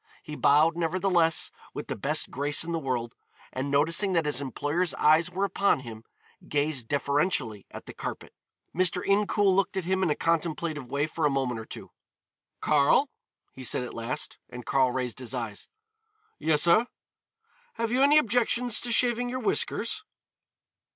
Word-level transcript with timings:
He 0.23 0.35
bowed, 0.35 0.75
nevertheless, 0.75 1.51
with 1.75 1.85
the 1.85 1.95
best 1.95 2.31
grace 2.31 2.63
in 2.63 2.71
the 2.71 2.79
world, 2.79 3.13
and 3.53 3.69
noticing 3.69 4.13
that 4.13 4.25
his 4.25 4.41
employer's 4.41 4.95
eyes 4.95 5.29
were 5.29 5.45
upon 5.45 5.81
him, 5.81 6.05
gazed 6.47 6.87
deferentially 6.87 7.67
at 7.69 7.85
the 7.85 7.93
carpet. 7.93 8.33
Mr. 8.75 9.05
Incoul 9.05 9.55
looked 9.55 9.77
at 9.77 9.85
him 9.85 10.01
in 10.01 10.09
a 10.09 10.15
contemplative 10.15 10.89
way 10.89 11.05
for 11.05 11.23
a 11.23 11.29
moment 11.29 11.59
or 11.59 11.65
two. 11.65 11.91
"Karl," 12.61 13.11
he 13.53 13.63
said 13.63 13.83
at 13.83 13.93
last, 13.93 14.39
and 14.49 14.65
Karl 14.65 14.91
raised 14.91 15.19
his 15.19 15.35
eyes. 15.35 15.67
"Yes, 16.39 16.63
sir." 16.63 16.87
"Have 17.75 17.91
you 17.91 18.01
any 18.01 18.17
objections 18.17 18.81
to 18.81 18.91
shaving 18.91 19.29
your 19.29 19.37
whiskers?" 19.39 20.03